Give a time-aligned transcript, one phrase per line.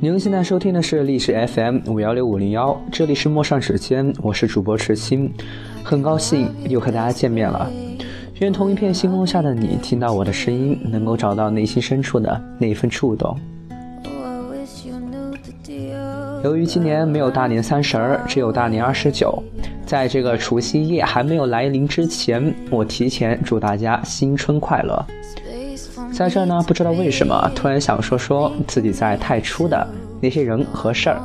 [0.00, 5.30] 您现在收听的是历史 FM 五幺六五零幺，这里是陌上指尖，我是主播池鑫，
[5.82, 7.70] 很高兴又和大家见面了。
[8.40, 13.36] 愿同一片星空下的你，听到我的声音，能够找到内心深处的那一份触动。
[16.42, 19.42] 由于今年没有大年三十儿，只有大年二十九，
[19.86, 25.06] 在这个除夕夜还没有来临之前，我提前祝大家新春快乐。
[26.14, 29.84] 在这儿呢，不知道为什么突然想说说自己在太初的
[30.20, 31.20] 那些人和事儿，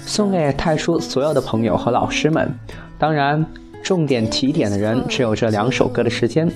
[0.00, 2.50] 送给太初所有的朋友和老师们。
[2.98, 3.44] 当然，
[3.82, 6.50] 重点提点的人只有这两首歌的时间。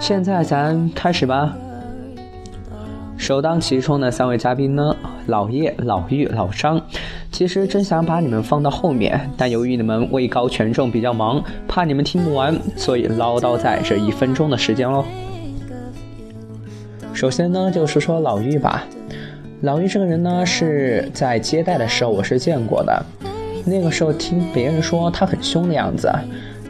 [0.00, 1.54] 现在咱开始吧。
[3.16, 4.94] 首当其冲的三位嘉宾呢，
[5.26, 6.80] 老叶、老玉、老张。
[7.30, 15.04] 其实真想把你们放到后面，但由于你们位高权重，比较忙，怕你们听不完，所以唠叨在这一分钟的时间喽。
[17.16, 18.86] 首先呢，就说说老玉吧。
[19.62, 23.06] 老玉这个人呢，是在接待的时候我是见过的。
[23.64, 26.12] 那个时候听别人说他很凶的样子，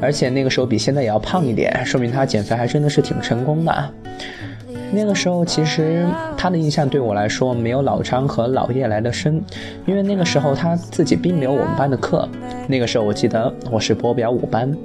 [0.00, 3.90] 而且那个时候比现在也要胖一点，说明他减肥还真的是挺成功的。
[4.90, 6.04] 那个时候其实
[6.36, 9.40] 他的印象对我来说没有老张和老叶来的深，
[9.86, 12.28] 因为那个时候他自己并没有我们班的课。
[12.66, 14.76] 那个时候我记得我是播表五班。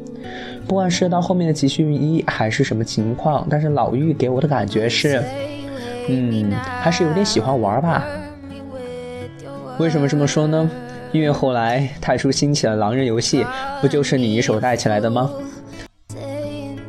[0.67, 5.23] 不管是到后面的集训一还是什么情况，但是老玉给我的感觉是，
[6.07, 8.05] 嗯，还是有点喜欢玩吧。
[9.77, 10.69] 为什么这么说呢？
[11.11, 13.45] 因为后来太初兴起了狼人游戏，
[13.81, 15.29] 不就是你一手带起来的吗？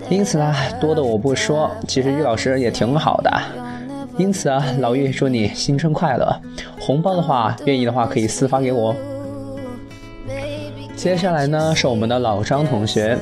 [0.09, 3.31] 因此呢，多的我不说，其实玉老师也挺好的。
[4.17, 6.41] 因此啊，老玉祝你新春快乐，
[6.81, 8.97] 红包的话，愿意的话可以私发给我。
[10.97, 13.17] 接下来呢，是我们的老张同学。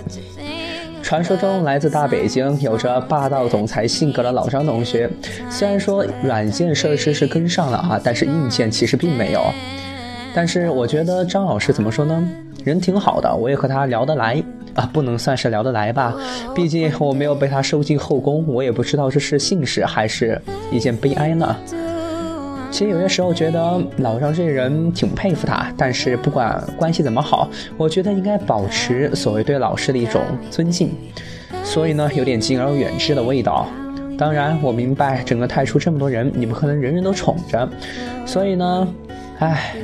[1.06, 5.08] 传说中来自大北京、有着霸道总裁性格的老张同学，
[5.48, 9.40] 虽然说软件设施是跟上了啊，但是硬件其实并没有。
[10.34, 12.28] 但是我觉得张老师怎么说呢？
[12.64, 14.42] 人挺好的，我也和他聊得来
[14.74, 16.12] 啊，不能算是聊得来吧，
[16.52, 20.42] 毕竟我没有被他收进后宫，我也不知道这是幸事还是
[20.72, 21.56] 一件悲哀呢。
[22.70, 30.90] 其实有些时候觉得老张这人挺佩服他，但是不管关系怎么好，我觉得应该保持所谓对老师的一种尊敬。
[31.64, 33.66] 所以呢，有点敬而远之的味道。
[34.18, 37.68] 当然，我明白整个太初这么多人，你不可能人人都宠着。
[38.24, 38.88] 所以呢，
[39.38, 39.74] 唉，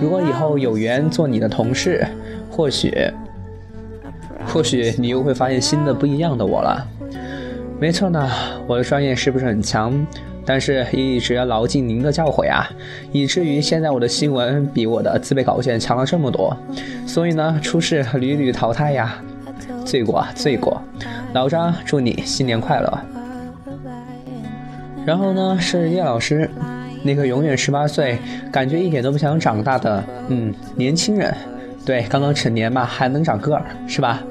[0.00, 2.06] 如果以后有缘做你的同事，
[2.50, 2.92] 或许，
[4.46, 6.86] 或许你又会发现新的不一样的我了。
[7.80, 8.30] 没错呢，
[8.66, 9.92] 我的专业是不是很强？
[10.46, 12.70] 但是一直牢记您的教诲啊，
[13.10, 16.56] 以至于现在我的新闻比我的自备稿件强了这么多，
[17.06, 19.20] 所以呢，出事屡屡淘汰呀，
[19.84, 20.80] 罪过罪过。
[21.32, 22.98] 老张，祝你新年快乐。
[25.04, 26.48] 然后呢，是叶老师，
[27.02, 28.18] 那个永远十八岁，
[28.50, 31.34] 感觉一点都不想长大的，嗯，年轻人，
[31.84, 34.22] 对，刚刚成年嘛，还能长个儿，是吧？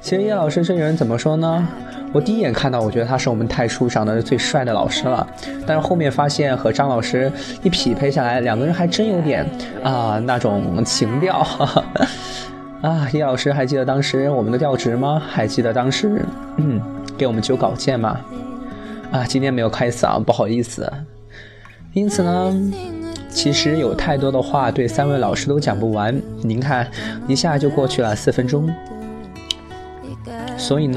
[0.00, 1.68] 其实叶老师这人怎么说呢？
[2.14, 5.26] 我第一眼看到，我觉得他是我们太初长得最帅的老师了，
[5.66, 7.30] 但是后面发现和张老师
[7.64, 9.44] 一匹配下来，两个人还真有点
[9.82, 11.44] 啊那种情调。
[12.82, 15.20] 啊，叶老师还记得当时我们的调职吗？
[15.28, 16.24] 还记得当时
[16.58, 16.80] 嗯
[17.18, 18.20] 给我们揪稿件吗？
[19.10, 20.88] 啊，今天没有开嗓，不好意思。
[21.94, 22.72] 因此呢，
[23.28, 26.14] 其实有太多的话对三位老师都讲不完。
[26.42, 26.88] 您看，
[27.26, 28.72] 一下就过去了四分钟，
[30.56, 30.96] 所以呢。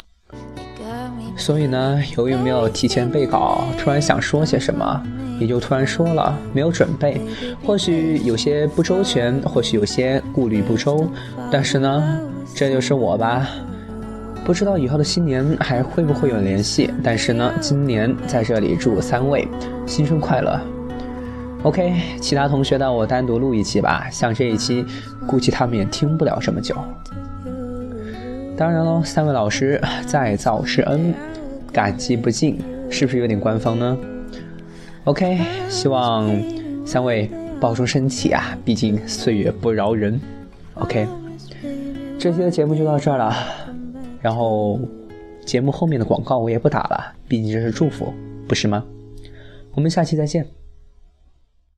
[1.37, 5.01] 所以呢，由于没有提前备稿，突然想说些什么，
[5.39, 7.21] 也就突然说了，没有准备，
[7.63, 11.07] 或许有些不周全，或许有些顾虑不周，
[11.51, 12.19] 但是呢，
[12.55, 13.47] 这就是我吧。
[14.43, 19.47] 不知道以后的新年还会不会有联系，但是呢，今年在这里祝三位
[19.85, 20.59] 新春快乐。
[21.63, 24.85] OK，其他同学的我单独录一期吧，像这一期，
[25.27, 26.75] 估计他们也听不了这么久。
[28.57, 31.13] 当然喽，三位老师再造之恩。
[31.71, 32.59] 感激不尽，
[32.89, 33.95] 是不是有点官方呢
[35.04, 35.38] ？OK，
[35.69, 36.27] 希望
[36.83, 40.19] 三位保重身体啊，毕竟岁月不饶人。
[40.74, 41.07] OK，
[42.18, 43.36] 这期的节目就到这儿了，
[44.21, 44.80] 然后
[45.45, 48.12] 节目后面的广告我也不打了，毕竟这是祝福，
[48.48, 48.83] 不是吗？
[49.75, 50.48] 我们下期再见。